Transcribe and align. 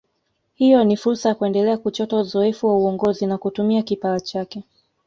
Hiyo 0.55 0.83
ni 0.83 0.97
fursa 0.97 1.29
ya 1.29 1.35
kuendelea 1.35 1.77
kuchota 1.77 2.17
uzoefu 2.17 2.67
wa 2.67 2.77
uongozi 2.77 3.25
na 3.25 3.37
kutumia 3.37 3.81
kipawa 3.81 4.19
chake 4.19 4.63